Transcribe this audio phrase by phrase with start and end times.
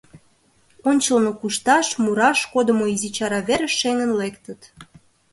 [0.89, 4.61] Ончылно кушташ, мураш кодымо изи чара верыш шеҥын лектыт.